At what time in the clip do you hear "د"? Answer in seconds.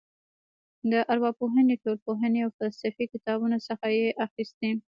0.91-0.93